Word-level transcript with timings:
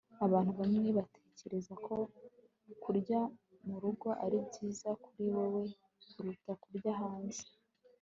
abantu 0.25 0.51
bamwe 0.59 0.89
batekereza 0.97 1.73
ko 1.85 1.95
kurya 2.83 3.19
murugo 3.67 4.07
ari 4.23 4.37
byiza 4.47 4.89
kuri 5.03 5.23
wewe 5.35 5.63
kuruta 6.11 6.51
kurya 6.63 6.93
hanze 7.01 7.43